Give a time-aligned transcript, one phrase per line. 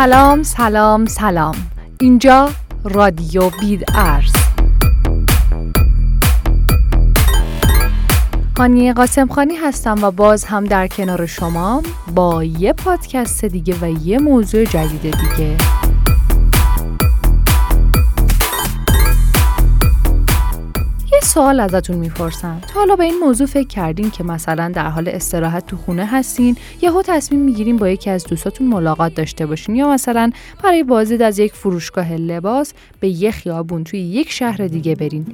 [0.00, 1.54] سلام سلام سلام.
[2.00, 2.50] اینجا
[2.84, 4.32] رادیو بید ارز
[8.96, 11.82] قاسم خانی هستم و باز هم در کنار شما
[12.14, 15.56] با یه پادکست دیگه و یه موضوع جدید دیگه.
[21.22, 22.60] سوال ازتون می‌پرسم.
[22.60, 26.56] تا حالا به این موضوع فکر کردین که مثلا در حال استراحت تو خونه هستین
[26.82, 30.30] یهو تصمیم می‌گیرین با یکی از دوستاتون ملاقات داشته باشین یا مثلا
[30.64, 35.26] برای بازدید از یک فروشگاه لباس به یک خیابون توی یک شهر دیگه برین.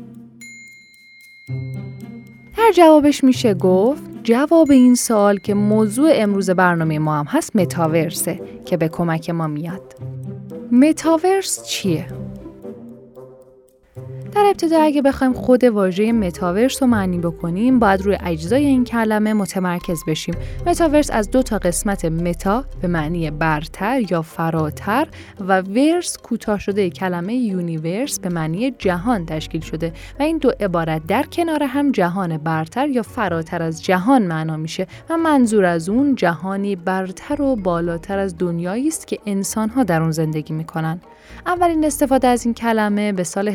[2.59, 8.41] در جوابش میشه گفت جواب این سوال که موضوع امروز برنامه ما هم هست متاورسه
[8.65, 9.97] که به کمک ما میاد.
[10.73, 12.07] متاورس چیه؟
[14.37, 19.33] در ابتدا اگه بخوایم خود واژه متاورس رو معنی بکنیم باید روی اجزای این کلمه
[19.33, 20.35] متمرکز بشیم.
[20.67, 25.09] متاورس از دو تا قسمت meta به معنی برتر یا فراتر
[25.41, 31.07] و verse کوتاه شده کلمه universe به معنی جهان تشکیل شده و این دو عبارت
[31.07, 36.15] در کنار هم جهان برتر یا فراتر از جهان معنا میشه و منظور از اون
[36.15, 41.01] جهانی برتر و بالاتر از دنیایی است که انسانها در اون زندگی می‌کنن.
[41.47, 43.51] اولین استفاده از این کلمه به سال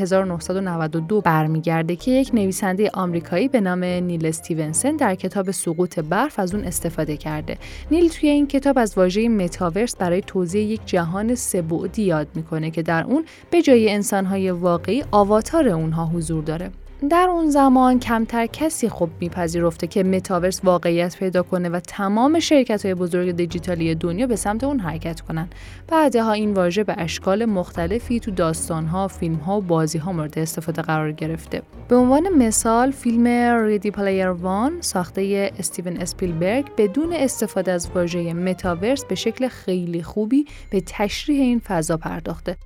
[0.71, 6.55] 1992 برمیگرده که یک نویسنده آمریکایی به نام نیل استیونسن در کتاب سقوط برف از
[6.55, 7.57] اون استفاده کرده.
[7.91, 12.81] نیل توی این کتاب از واژه متاورس برای توضیح یک جهان سه‌بعدی یاد می‌کنه که
[12.81, 16.71] در اون به جای انسانهای واقعی آواتار اونها حضور داره.
[17.09, 22.85] در اون زمان کمتر کسی خوب میپذیرفته که متاورس واقعیت پیدا کنه و تمام شرکت
[22.85, 25.49] های بزرگ دیجیتالی دنیا به سمت اون حرکت کنن.
[25.87, 30.39] بعدها این واژه به اشکال مختلفی تو داستان ها، فیلم ها و بازی ها مورد
[30.39, 31.61] استفاده قرار گرفته.
[31.87, 33.27] به عنوان مثال فیلم
[33.65, 40.45] Ready Player One ساخته استیون اسپیلبرگ بدون استفاده از واژه متاورس به شکل خیلی خوبی
[40.69, 42.57] به تشریح این فضا پرداخته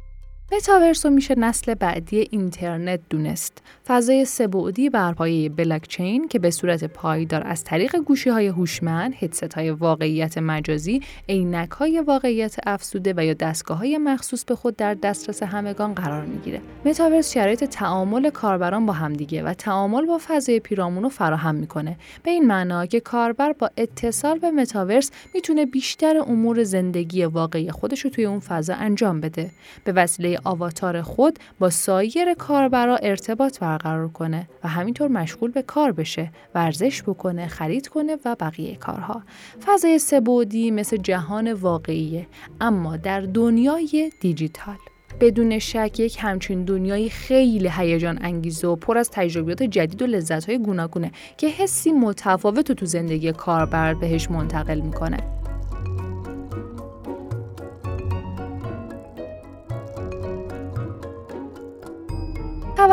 [0.52, 3.64] متاورس رو میشه نسل بعدی اینترنت دونست.
[3.88, 9.53] فضای سه‌بعدی بر پایه بلاکچین که به صورت پایدار از طریق گوشی های هوشمند، هدست
[9.53, 14.94] های واقعیت مجازی، عینک های واقعیت افزوده و یا دستگاه های مخصوص به خود در
[14.94, 16.62] دسترس همگان قرار می‌گیره.
[16.86, 21.98] متاورس شرایط تعامل کاربران با همدیگه و تعامل با فضای پیرامون رو فراهم می‌کنه.
[22.24, 28.00] به این معنا که کاربر با اتصال به متاورس می‌تونه بیشتر امور زندگی واقعی خودش
[28.00, 29.52] رو توی اون فضا انجام بده.
[29.84, 35.91] به وسیله آواتار خود با سایر کاربرا ارتباط برقرار کنه و همینطور مشغول به کار
[35.91, 39.24] بشه ورزش بکنه خرید کنه و بقیه کارها
[39.66, 42.28] فضای سبودی مثل جهان واقعیه
[42.62, 44.78] اما در دنیای دیجیتال
[45.19, 50.57] بدون شک یک همچین دنیای خیلی هیجان انگیز و پر از تجربیات جدید و لذت‌های
[50.57, 55.34] گوناگونه که حسی متفاوت تو زندگی کاربر بهش منتقل می‌کنه.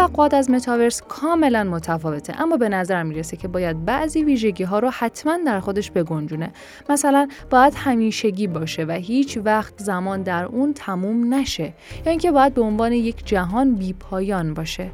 [0.02, 2.40] توقعات از متاورس کاملا متفاوته.
[2.42, 6.50] اما به نظر می‌رسه که باید بعضی ویژگی ها رو حتما در خودش بگنجونه.
[6.88, 11.72] مثلا باید همیشگی باشه و هیچ وقت زمان در اون تموم نشه.
[12.06, 14.90] یا اینکه باید به عنوان یک جهان بیپایان باشه.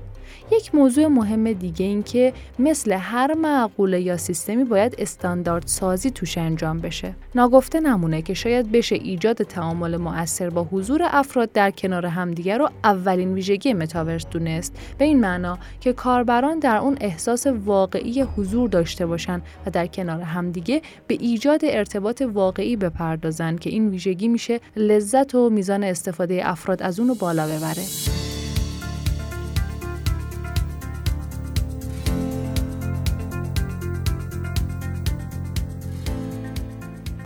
[0.53, 6.39] یک موضوع مهم دیگه این که مثل هر معقوله یا سیستمی باید استاندارد سازی توش
[6.39, 7.15] انجام بشه.
[7.35, 12.71] ناگفته نمونه که شاید بشه ایجاد تعامل مؤثر با حضور افراد در کنار همدیگر رو
[12.85, 19.07] اولین ویژگی متاورس دونست به این معنا که کاربران در اون احساس واقعی حضور داشته
[19.07, 25.35] باشن و در کنار همدیگه به ایجاد ارتباط واقعی بپردازن که این ویژگی میشه لذت
[25.35, 27.83] و میزان استفاده افراد از اون رو بالا ببره.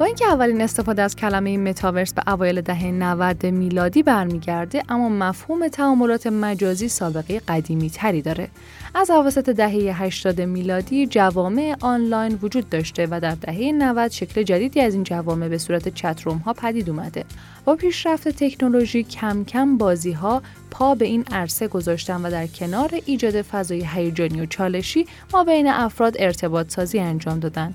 [0.02, 5.68] با اینکه اولین استفاده از کلمه متاورس به اوایل دهه 90 میلادی برمیگرده اما مفهوم
[5.68, 8.48] تعاملات مجازی سابقه قدیمی تری داره.
[8.94, 14.80] از اواسط دهه 80 میلادی جوامع آنلاین وجود داشته و در دهه 90 شکل جدیدی
[14.80, 17.24] از این جوامع به صورت چتروم ها پدید اومده.
[17.64, 22.90] با پیشرفت تکنولوژی کم کم بازی ها پا به این عرصه گذاشتن و در کنار
[23.06, 27.74] ایجاد فضای هیجانی و چالشی ما بین افراد ارتباط سازی انجام دادن.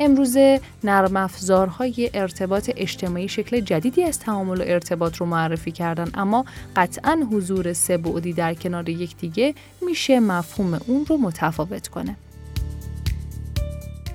[0.00, 6.44] امروزه نرم افزارهای ارتباط اجتماعی شکل جدیدی از تعامل و ارتباط رو معرفی کردن اما
[6.76, 12.16] قطعا حضور سه بعدی در کنار یکدیگه میشه مفهوم اون رو متفاوت کنه.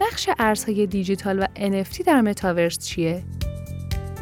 [0.02, 3.24] نقش ارزهای دیجیتال و NFT در متاورس چیه؟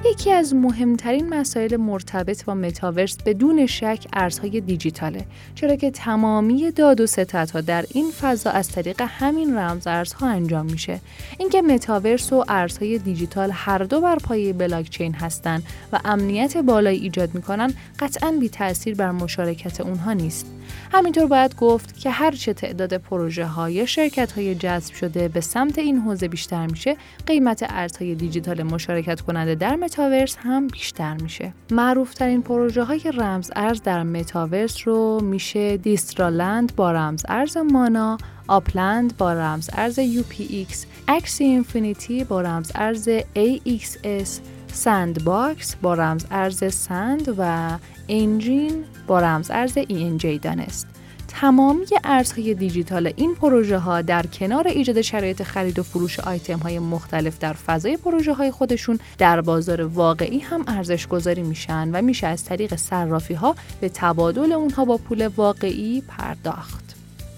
[0.06, 5.26] یکی از مهمترین مسائل مرتبط با متاورس بدون شک ارزهای دیجیتاله
[5.56, 7.08] چرا که تمامی داد و
[7.54, 11.00] ستدها در این فضا از طریق همین رمز ارزها انجام میشه.
[11.38, 15.64] اینکه متاورس و ارزهای دیجیتال هر دو بر پایه بلاکچین هستند
[15.94, 20.46] و امنیت بالایی ایجاد می‌کنن قطعا بی تاثیر بر مشارکت اونها نیست.
[20.94, 25.98] همینطور باید گفت که هرچه تعداد پروژه های شرکت های جذب شده به سمت این
[25.98, 32.42] حوزه بیشتر میشه قیمت ارزهای دیجیتال مشارکت کننده در متاورس هم بیشتر میشه معروف ترین
[32.42, 38.18] پروژه های رمز ارز در متاورس رو میشه Decentraland با رمز ارز MANA
[38.48, 40.76] Upland با رمز ارز UPX
[41.08, 44.30] Axie Infinity با رمز ارز AXS
[44.68, 47.72] Sandbox با رمز ارز SAND و
[48.10, 50.91] Enjin با رمز ارز ENJ دانست.
[51.34, 56.80] تمامی ارزهای دیجیتال این پروژه ها در کنار ایجاد شرایط خرید و فروش آیتم های
[56.80, 62.28] مختلف در فضای پروژه های خودشون در بازار واقعی هم ارزش گذاری میشن و میشه
[62.28, 66.91] از طریق صرافی ها به تبادل اونها با پول واقعی پرداخت.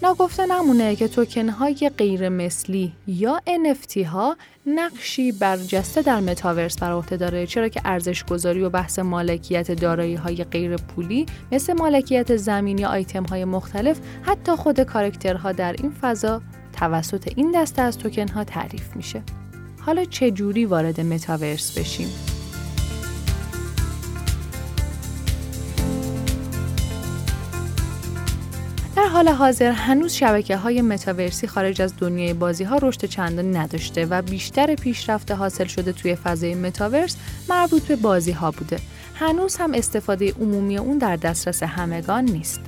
[0.04, 6.92] ناگفته نمونه که توکن های غیر مثلی یا NFT ها نقشی برجسته در متاورس بر
[6.92, 12.36] عهده داره چرا که ارزش گذاری و بحث مالکیت دارایی های غیر پولی مثل مالکیت
[12.36, 16.42] زمین یا آیتم های مختلف حتی خود کارکترها در این فضا
[16.74, 19.24] توسط این دسته از توکن ها تعریف میشه.
[19.80, 22.33] حالا چه جوری وارد متاورس بشیم؟
[29.14, 34.22] حال حاضر هنوز شبکه های متاورسی خارج از دنیای بازی ها رشد چندانی نداشته و
[34.22, 37.18] بیشتر پیشرفت حاصل شده توی فضای متاورس
[37.50, 38.80] مربوط به بازی ها بوده.
[39.16, 42.60] هنوز هم استفاده عمومی اون در دسترس همگان نیست.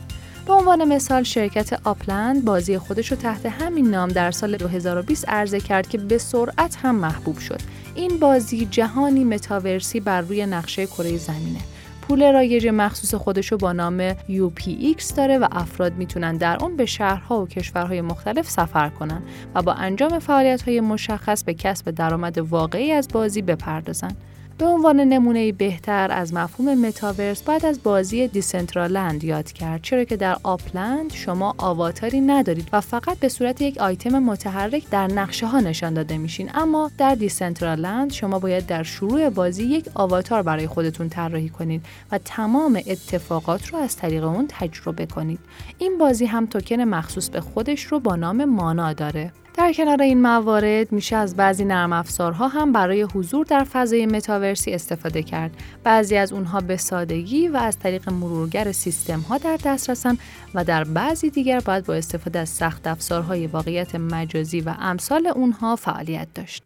[0.47, 5.59] به عنوان مثال شرکت آپلند بازی خودش رو تحت همین نام در سال 2020 عرضه
[5.59, 7.59] کرد که به سرعت هم محبوب شد.
[7.95, 11.59] این بازی جهانی متاورسی بر روی نقشه کره زمینه.
[12.07, 17.41] پول رایج مخصوص خودشو با نام UPX داره و افراد می‌تونن در اون به شهرها
[17.41, 19.21] و کشورهای مختلف سفر کنن
[19.55, 24.11] و با انجام فعالیت‌های مشخص به کسب درآمد واقعی از بازی بپردازن.
[24.57, 30.17] به عنوان نمونه بهتر از مفهوم متاورس باید از بازی Decentraland یاد کرد چرا که
[30.17, 35.59] در Upland شما آواتاری ندارید و فقط به صورت یک آیتم متحرک در نقشه ها
[35.59, 36.51] نشان داده میشین.
[36.53, 42.17] اما در Decentraland شما باید در شروع بازی یک آواتار برای خودتون طراحی کنید و
[42.17, 45.39] تمام اتفاقات رو از طریق اون تجربه کنید.
[45.77, 49.31] این بازی هم توکن مخصوص به خودش رو با نام مانا داره.
[49.57, 54.73] در کنار این موارد میشه از بعضی نرم افزارها هم برای حضور در فضای متاورسی
[54.73, 55.51] استفاده کرد.
[55.83, 60.17] بعضی از اونها به سادگی و از طریق مرورگر سیستم ها در دسترسن
[60.53, 65.75] و در بعضی دیگر باید با استفاده از سخت افزارهای واقعیت مجازی و امثال اونها
[65.75, 66.63] فعالیت داشت.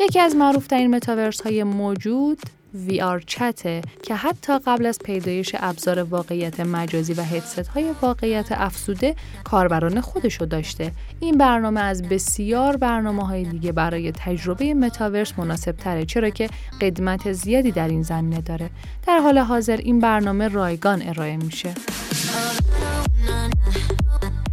[0.00, 2.38] یکی از معروفترین متاورس های موجود
[2.74, 9.14] VR چته که حتی قبل از پیدایش ابزار واقعیت مجازی و هدست های واقعیت افزوده
[9.44, 10.92] کاربران خودشو داشته.
[11.20, 16.48] این برنامه از بسیار برنامه های دیگه برای تجربه متاورس مناسب تره چرا که
[16.80, 18.70] قدمت زیادی در این زمینه داره.
[19.06, 21.74] در حال حاضر این برنامه رایگان ارائه میشه.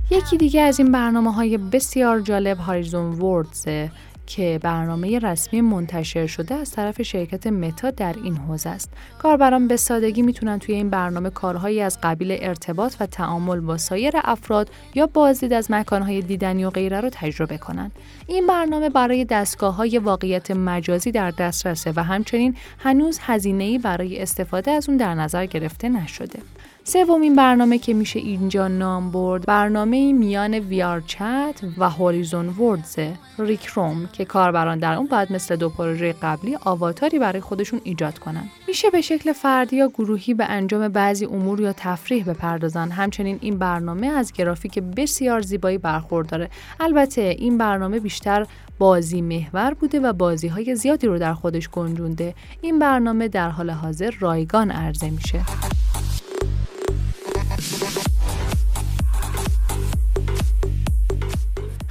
[0.10, 3.92] یکی دیگه از این برنامه های بسیار جالب هایزون وردزه
[4.28, 8.92] که برنامه رسمی منتشر شده از طرف شرکت متا در این حوزه است.
[9.20, 14.14] کاربران به سادگی می‌تونن توی این برنامه کارهایی از قبیل ارتباط و تعامل با سایر
[14.24, 17.92] افراد یا بازدید از مکانهای دیدنی و غیره رو تجربه کنند.
[18.28, 24.72] این برنامه برای دستگاه های واقعیت مجازی در دسترسه و همچنین هنوز هزینه‌ای برای استفاده
[24.72, 26.40] از اون در نظر گرفته نشده.
[26.88, 33.00] سومین برنامه که میشه اینجا نام برد برنامه میان ویار چت و هوریزون وردز.
[33.40, 38.50] ریکروم که کاربران در اون باید مثل دو پروژه قبلی آواتاری برای خودشون ایجاد کنن.
[38.68, 42.92] میشه به شکل فردی یا گروهی به انجام بعضی امور یا تفریح بپردازن.
[42.92, 46.50] همچنین این برنامه از گرافیک بسیار زیبایی برخورداره.
[46.80, 48.48] البته این برنامه بیشتر
[48.80, 52.34] بازی محور بوده و بازی های زیادی رو در خودش گنجونده.
[52.62, 55.42] این برنامه در حال حاضر رایگان عرضه میشه.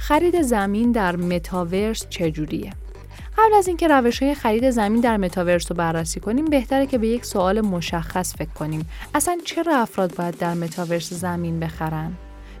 [0.07, 2.71] خرید زمین در متاورس چجوریه؟
[3.37, 7.07] قبل از اینکه روش های خرید زمین در متاورس رو بررسی کنیم بهتره که به
[7.07, 8.89] یک سوال مشخص فکر کنیم.
[9.15, 12.11] اصلا چرا افراد باید در متاورس زمین بخرن؟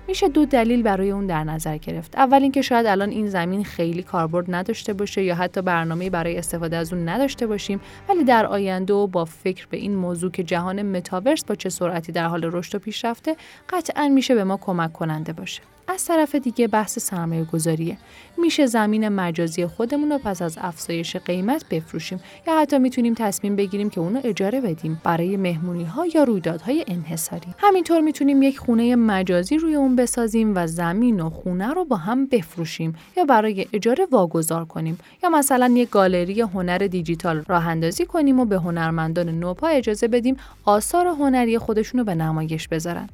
[0.07, 2.17] میشه دو دلیل برای اون در نظر گرفت.
[2.17, 6.77] اول اینکه شاید الان این زمین خیلی کاربرد نداشته باشه یا حتی برنامه برای استفاده
[6.77, 10.81] از اون نداشته باشیم ولی در آینده و با فکر به این موضوع که جهان
[10.81, 13.35] متاورس با چه سرعتی در حال رشد و پیشرفته
[13.69, 15.61] قطعا میشه به ما کمک کننده باشه.
[15.87, 17.97] از طرف دیگه بحث سرمایه گذاریه.
[18.37, 23.89] میشه زمین مجازی خودمون رو پس از افزایش قیمت بفروشیم یا حتی می‌تونیم تصمیم بگیریم
[23.89, 27.47] که اونو اجاره بدیم برای مهمونی ها یا رویدادهای انحصاری.
[27.57, 32.25] همینطور می‌تونیم یک خونه مجازی روی اون بسازیم و زمین و خونه رو با هم
[32.25, 38.39] بفروشیم یا برای اجاره واگذار کنیم یا مثلا یک گالری هنر دیجیتال راه اندازی کنیم
[38.39, 43.09] و به هنرمندان نوپا اجازه بدیم آثار هنری خودشونو به نمایش بذارن.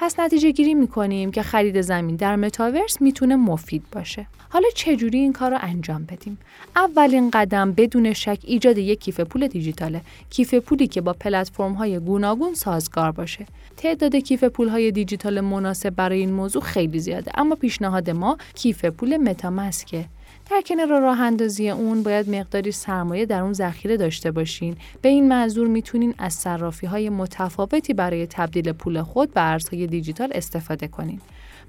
[0.00, 4.26] پس نتیجه گیری می‌کنیم که خرید زمین در متاورس می‌تونه مفید باشه.
[4.50, 6.38] حالا چجوری این کار رو انجام بدیم؟
[6.76, 10.00] اولین قدم بدون شک ایجاد یک کیف پول دیجیتاله.
[10.30, 13.46] کیف پولی که با پلتفرم های گوناگون سازگار باشه.
[13.76, 18.84] تعداد کیف پول های دیجیتال مناسب برای این موضوع خیلی زیاده اما پیشنهاد ما کیف
[18.84, 20.04] پول متامسکه
[20.50, 24.76] در کنار راه اندازی اون باید مقداری سرمایه در اون ذخیره داشته باشین.
[25.02, 30.28] به این منظور می‌تونین از صرافی های متفاوتی برای تبدیل پول خود به ارزهای دیجیتال
[30.34, 31.20] استفاده کنین.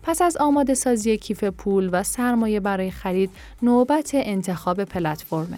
[0.04, 3.30] پس از آماده سازی کیف پول و سرمایه برای خرید
[3.62, 5.58] نوبت انتخاب پلتفرمه.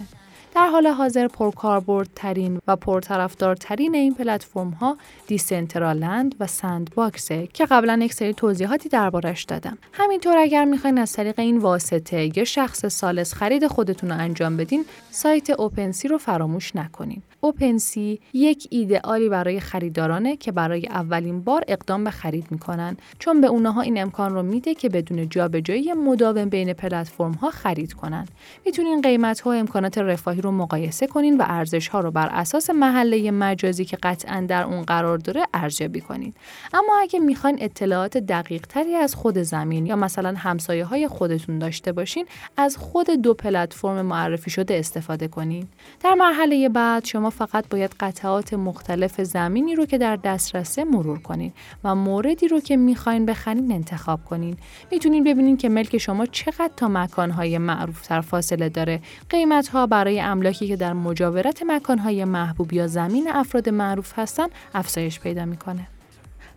[0.54, 7.98] در حال حاضر پرکاربردترین و پرطرفدارترین این پلتفرم ها دیسنترالند و سند باکسه که قبلا
[8.02, 9.78] یک سری توضیحاتی دربارش دادم.
[9.92, 14.84] همینطور اگر می‌خواین از طریق این واسطه یا شخص سالس خرید خودتون رو انجام بدین
[15.10, 17.22] سایت اوپنسی رو فراموش نکنین.
[17.44, 22.96] اوپنسی یک ایدئالی برای خریدارانه که برای اولین بار اقدام به خرید می‌کنن.
[23.18, 27.92] چون به اونها این امکان رو میده که بدون جابجایی مداوم بین پلتفرم ها خرید
[27.92, 28.26] کنن.
[28.66, 32.70] می‌تونین قیمت ها و امکانات رفاهی رو مقایسه کنین و ارزش ها رو بر اساس
[32.70, 36.34] محله مجازی که قطعا در اون قرار داره ارزیابی کنین.
[36.74, 41.92] اما اگه می‌خواین اطلاعات دقیق تری از خود زمین یا مثلا همسایه های خودتون داشته
[41.92, 45.66] باشین از خود دو پلتفرم معرفی شده استفاده کنین.
[46.00, 51.52] در مرحله بعد شما فقط باید قطعات مختلف زمینی رو که در دسترسه مرور کنین
[51.84, 54.56] و موردی رو که می‌خواین بخرین انتخاب کنین.
[54.90, 59.00] می‌تونین ببینین که ملک شما چقدر تا مکانهای معروف تر فاصله داره.
[59.28, 65.20] قیمت ها برای املاکی که در مجاورت مکانهای محبوب یا زمین افراد معروف هستن افزایش
[65.20, 65.86] پیدا می‌کنه.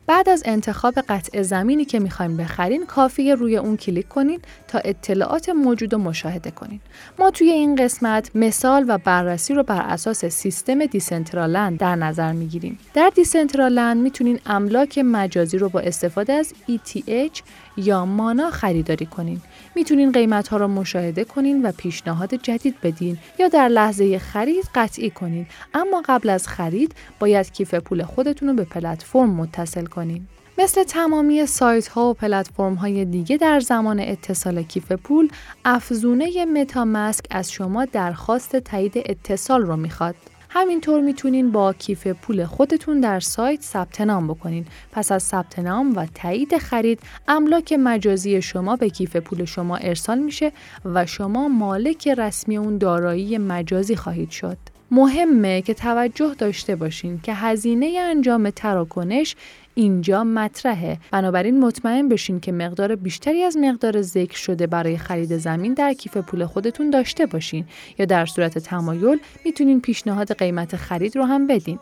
[0.08, 5.50] بعد از انتخاب قطع زمینی که می‌خوایم بخرین کافیه روی اون کلیک کنین تا اطلاعات
[5.50, 6.80] موجود رو مشاهده کنین.
[7.20, 12.80] ما توی این قسمت مثال و بررسی رو بر اساس سیستم دیسنترالند در نظر می‌گیریم.
[12.94, 17.42] در دیسنترالند می‌تونین املاک مجازی رو با استفاده از ETH
[17.78, 19.42] یا مانا خریداری کنین.
[19.76, 25.10] می‌تونین قیمت ها رو مشاهده کنین و پیشنهاد جدید بدین یا در لحظه خرید قطعی
[25.10, 30.28] کنین اما قبل از خرید باید کیف پول خودتون رو به پلتفرم متصل کنین.
[30.58, 35.30] مثل تمامی سایت ها و پلتفرم های دیگه در زمان اتصال کیف پول
[35.66, 40.16] افزونه متامسک از شما درخواست تایید اتصال رو می‌خواد.
[40.50, 44.66] همینطور می‌تونین با کیف پول خودتون در سایت ثبت نام بکنین.
[44.92, 50.20] پس از ثبت نام و تایید خرید، املاک مجازی شما به کیف پول شما ارسال
[50.20, 50.52] میشه
[50.86, 54.75] و شما مالک رسمی اون دارایی مجازی خواهید شد.
[54.96, 59.36] مهمه که توجه داشته باشین که هزینه انجام تراکنش
[59.74, 60.98] اینجا مطرحه.
[61.12, 66.18] بنابراین مطمئن بشین که مقدار بیشتری از مقدار ذکر شده برای خرید زمین در کیف
[66.18, 67.66] پول خودتون داشته باشین
[68.00, 71.80] یا در صورت تمایل می‌تونین پیشنهاد قیمت خرید رو هم بدین.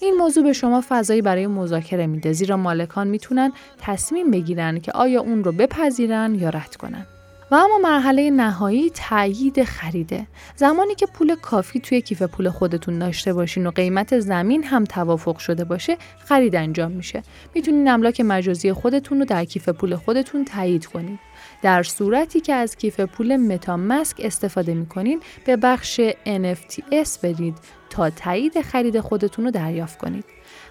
[0.00, 5.20] این موضوع به شما فضایی برای مذاکره میده زیرا مالکان می‌تونن تصمیم بگیرن که آیا
[5.20, 7.06] اون رو بپذیرن یا رد کنن.
[7.52, 10.26] و اما مرحله نهایی تایید خریده.
[10.56, 15.38] زمانی که پول کافی توی کیف پول خودتون داشته باشین و قیمت زمین هم توافق
[15.38, 17.22] شده باشه خرید انجام میشه.
[17.54, 21.18] می‌تونین املاک مجازی خودتون رو در کیف پول خودتون تایید کنید
[21.62, 27.54] در صورتی که از کیف پول متامسک استفاده می‌کنین به بخش NFTS برید
[27.90, 30.24] تا تایید خرید خودتون رو دریافت کنید.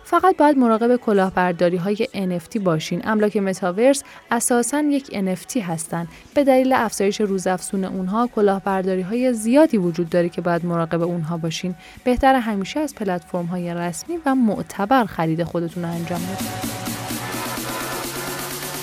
[0.03, 3.01] فقط باید مراقب کلاهبرداری های NFT باشین.
[3.03, 6.07] املاک متاورس اساسا یک NFT هستند.
[6.33, 11.75] به دلیل افزایش روزافزون اونها کلاهبرداری های زیادی وجود داره که باید مراقب اونها باشین.
[12.03, 16.81] بهتر همیشه از پلتفرم های رسمی و معتبر خرید خودتون انجام بدید.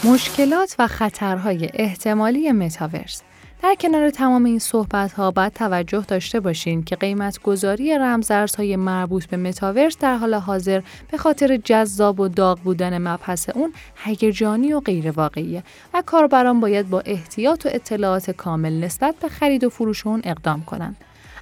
[0.05, 3.23] مشکلات و خطرهای احتمالی متاورس
[3.63, 9.27] در کنار تمام این صحبت ها باید توجه داشته باشین که قیمت گذاری رمزارزهای مربوط
[9.27, 14.81] به متاورس در حال حاضر به خاطر جذاب و داغ بودن مبحث اون هیجانی و
[14.81, 15.63] غیر واقعیه
[15.95, 20.65] و کاربران باید با احتیاط و اطلاعات کامل نسبت به خرید و فروش اون اقدام
[20.65, 20.97] کنند.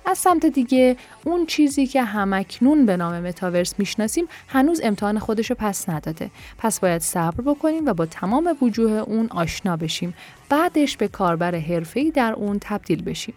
[0.07, 5.89] از سمت دیگه اون چیزی که همکنون به نام متاورس می‌شناسیم هنوز امتحان خودشو پس
[5.89, 6.31] نداده.
[6.59, 10.15] پس باید صبر بکنیم و با تمام وجوه اون آشنا بشیم.
[10.49, 13.35] بعدش به کاربر حرفه‌ای در اون تبدیل بشیم.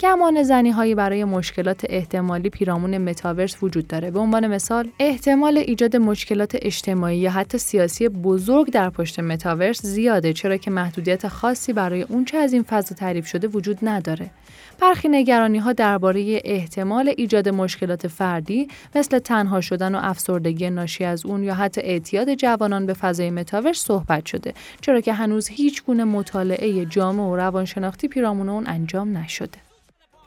[0.00, 4.10] گمان زنی هایی برای مشکلات احتمالی پیرامون متاورس وجود داره.
[4.10, 10.32] به عنوان مثال احتمال ایجاد مشکلات اجتماعی یا حتی سیاسی بزرگ در پشت متاورس زیاده
[10.32, 14.30] چرا که محدودیت خاصی برای اونچه از این فضا تعریف شده وجود نداره.
[14.80, 21.26] برخی نگرانی ها درباره احتمال ایجاد مشکلات فردی مثل تنها شدن و افسردگی ناشی از
[21.26, 26.04] اون یا حتی اعتیاد جوانان به فضای متاورس صحبت شده چرا که هنوز هیچ گونه
[26.04, 29.58] مطالعه جامع و روانشناختی پیرامون اون انجام نشده.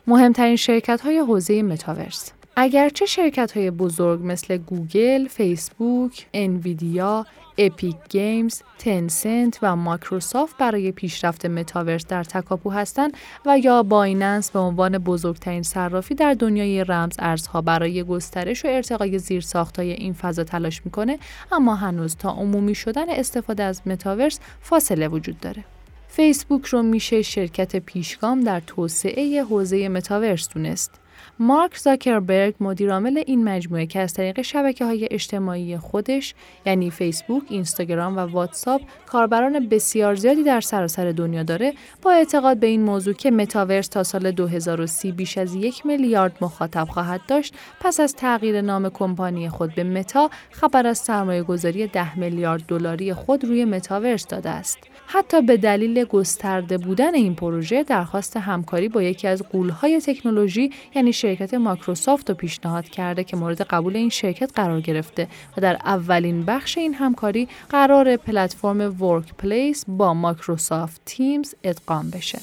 [0.07, 7.25] مهمترین شرکت های حوزه متاورس اگرچه شرکت های بزرگ مثل گوگل، فیسبوک، Nvidia،
[7.57, 14.59] Epic Games، Tencent و مایکروسافت برای پیشرفت متاورس در تکاپو هستند و یا Binance به
[14.59, 20.81] عنوان بزرگترین صرافی در دنیای رمز ارزها برای گسترش و ارتقای زیرساختهای این فضا تلاش
[20.85, 21.19] می‌کنه
[21.51, 25.63] اما هنوز تا عمومی شدن استفاده از متاورس فاصله وجود داره.
[26.07, 30.91] فیسبوک رو میشه شرکت پیشگام در توسعه حوزه متاورس دونست.
[31.39, 36.33] مارک زاکربرگ مدیرعامل این مجموعه که از طریق شبکه های اجتماعی خودش
[36.65, 38.81] یعنی فیسبوک، اینستاگرام و واتساپ
[39.15, 44.03] کاربران بسیار زیادی در سراسر دنیا داره با اعتقاد به این موضوع که متاورس تا
[44.03, 49.75] سال 2030 بیش از یک میلیارد مخاطب خواهد داشت پس از تغییر نام کمپانی خود
[49.75, 54.77] به متا خبر از سرمایه گذاری 10 میلیارد دلاری خود روی متاورس داده است.
[55.07, 61.13] حتی به دلیل گسترده بودن این پروژه درخواست همکاری با یکی از قولهای تکنولوژی یعنی
[61.13, 66.45] شرکت مایکروسافت رو پیشنهاد کرده که مورد قبول این شرکت قرار گرفته و در اولین
[66.45, 72.39] بخش این همکاری قراره پلتفرم Workplace با Microsoft Teams ادغام بشه.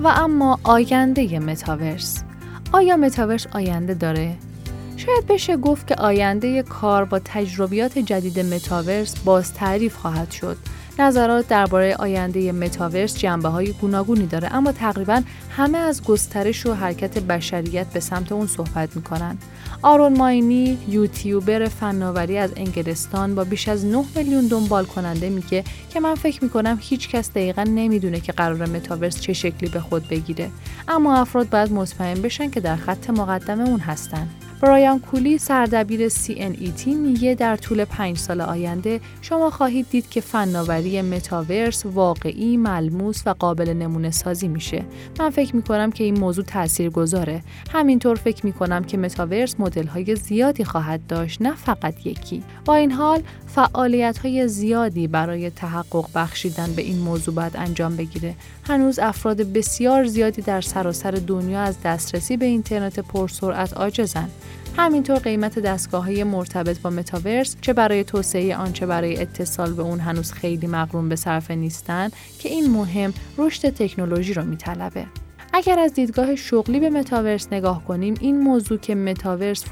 [0.00, 2.24] و اما آینده متاورس
[2.72, 4.36] آیا متاورس آینده داره
[5.06, 10.56] شاید بشه گفت که آینده کار با تجربیات جدید متاورس باز تعریف خواهد شد.
[10.98, 17.18] نظرات درباره آینده متاورس جنبه های گوناگونی داره اما تقریبا همه از گسترش و حرکت
[17.18, 19.38] بشریت به سمت اون صحبت می‌کنن.
[19.82, 26.00] آرون ماینی یوتیوبر فناوری از انگلستان با بیش از 9 میلیون دنبال کننده میگه که
[26.00, 30.50] من فکر می‌کنم هیچ کس دقیقا نمی‌دونه که قرار متاورس چه شکلی به خود بگیره
[30.88, 34.28] اما افراد باید مطمئن بشن که در خط مقدم اون هستن
[34.64, 41.02] برایان کولی سردبیر CNET میگه در طول پنج سال آینده شما خواهید دید که فناوری
[41.02, 44.84] متاورس واقعی، ملموس و قابل نمونه سازی میشه.
[45.18, 47.42] من فکر می‌کنم که این موضوع تأثیر گذاره.
[47.72, 52.42] همینطور فکر می‌کنم که متاورس مدل های زیادی خواهد داشت نه فقط یکی.
[52.64, 58.34] با این حال فعالیت های زیادی برای تحقق بخشیدن به این موضوع باید انجام بگیره.
[58.62, 64.30] هنوز افراد بسیار زیادی در سراسر دنیا از دسترسی به اینترنت پرسرعت عاجزند.
[64.76, 69.82] همینطور قیمت دستگاه های مرتبط با متاورس چه برای توسعه آن چه برای اتصال به
[69.82, 75.06] اون هنوز خیلی مقرون به صرفه نیستن که این مهم رشد تکنولوژی رو میطلبه.
[75.56, 79.64] اگر از دیدگاه شغلی به متاورس نگاه کنیم این موضوع که متاورس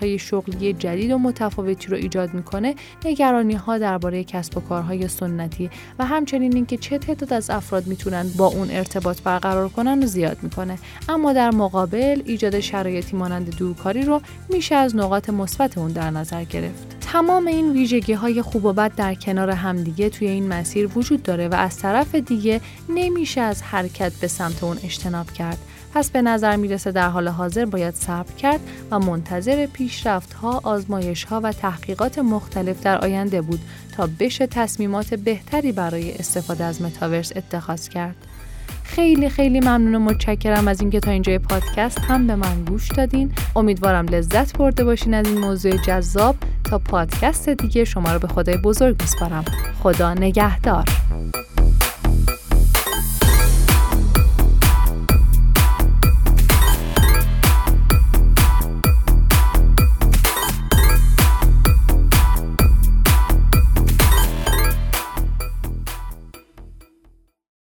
[0.00, 2.74] های شغلی جدید و متفاوتی رو ایجاد می‌کنه
[3.04, 8.26] نگرانی ها درباره کسب و کارهای سنتی و همچنین اینکه چه تعداد از افراد می‌تونن
[8.36, 10.78] با اون ارتباط برقرار کنن زیاد می‌کنه.
[11.08, 16.44] اما در مقابل ایجاد شرایطی مانند دورکاری رو میشه از نقاط مثبت اون در نظر
[16.44, 16.99] گرفت.
[17.12, 21.48] تمام این ویژگی های خوب و بد در کنار همدیگه توی این مسیر وجود داره
[21.48, 25.58] و از طرف دیگه نمیشه از حرکت به سمت اون اجتناب کرد.
[25.94, 31.24] پس به نظر می‌رسه در حال حاضر باید صبر کرد و منتظر پیشرفت ها، آزمایش
[31.24, 33.60] ها و تحقیقات مختلف در آینده بود
[33.96, 38.16] تا بشه تصمیمات بهتری برای استفاده از متاورس اتخاذ کرد.
[38.84, 43.32] خیلی خیلی ممنون و متشکرم از اینکه تا اینجای پادکست هم به من گوش دادین
[43.56, 46.36] امیدوارم لذت برده باشین از این موضوع جذاب
[46.70, 49.44] تا پادکست دیگه شما رو به خدای بزرگ میسپارم.
[49.82, 50.84] خدا نگهدار.